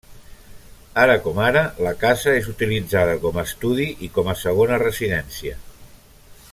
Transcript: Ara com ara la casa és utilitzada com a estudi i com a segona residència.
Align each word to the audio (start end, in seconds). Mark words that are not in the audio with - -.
Ara 1.01 1.17
com 1.25 1.41
ara 1.47 1.61
la 1.87 1.91
casa 2.05 2.33
és 2.39 2.49
utilitzada 2.53 3.15
com 3.27 3.37
a 3.41 3.45
estudi 3.51 3.85
i 4.07 4.09
com 4.19 4.33
a 4.35 4.39
segona 4.47 4.81
residència. 4.87 5.59